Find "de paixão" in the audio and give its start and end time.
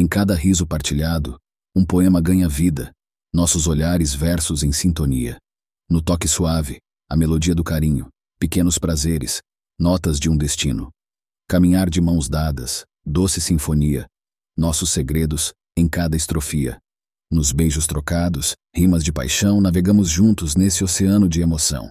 19.04-19.60